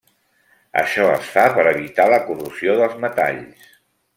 Això 0.83 1.03
es 1.17 1.27
fa 1.35 1.43
per 1.57 1.67
evitar 1.73 2.09
la 2.15 2.19
corrosió 2.31 2.79
dels 2.81 2.99
metalls. 3.05 3.71